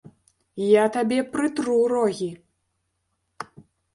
[0.67, 2.29] Я табе прытру рогі!